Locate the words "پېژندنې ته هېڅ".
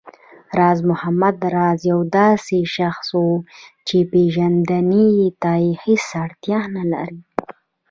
4.11-6.07